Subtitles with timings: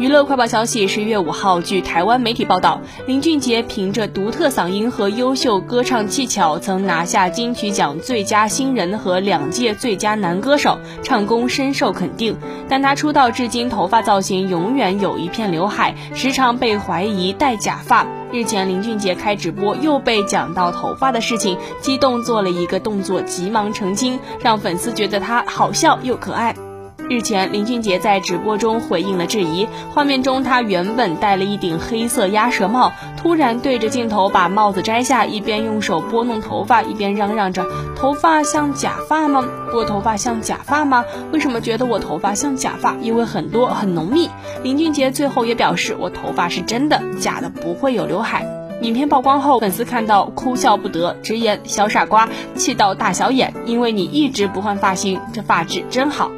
[0.00, 12.34] 娱乐快报消息：十一月五号，据台湾媒体报道，林俊杰凭着独特嗓音和优秀歌唱技巧，曾拿下金曲奖最佳新人和两届最佳男歌手，唱功深受肯定。
[12.66, 18.06] 但他出道至今，头发造型永远有一片刘海，时常被怀疑戴假发。
[18.32, 26.56] 日前，林俊杰开直播又被讲到头发的事情，激动做了一个动作，急忙澄清，让粉丝觉得他好笑又可爱。
[27.10, 29.66] 日前，林俊杰在直播中回应了质疑。
[29.92, 37.66] 画面中，他原本戴了一顶黑色鸭舌帽，突然对着镜头把帽子摘下，一边用手拨弄头发，一边嚷嚷着
[37.98, 39.44] ：“头发像假发吗？
[39.74, 41.04] 我头发像假发吗？
[41.32, 42.94] 为什么觉得我头发像假发？
[43.02, 44.30] 因为很多，很浓密。”
[44.62, 48.46] 林俊杰最后也表示：“我头发是真的，假的不会有刘海。”
[48.82, 56.30] 影片曝光后，粉丝看到哭笑不得，直言：“小傻瓜，气到大小眼，因为你一直不换发型，这发质真好。”